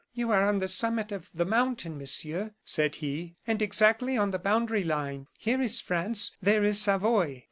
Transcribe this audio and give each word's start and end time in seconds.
"You 0.15 0.31
are 0.31 0.47
on 0.47 0.57
the 0.57 0.67
summit 0.67 1.11
of 1.11 1.29
the 1.31 1.45
mountain, 1.45 1.95
Monsieur," 1.95 2.55
said 2.65 2.95
he; 2.95 3.35
"and 3.45 3.61
exactly 3.61 4.17
on 4.17 4.31
the 4.31 4.39
boundary 4.39 4.83
line. 4.83 5.27
Here 5.37 5.61
is 5.61 5.79
France; 5.79 6.31
there 6.41 6.63
is 6.63 6.81
Savoy." 6.81 7.39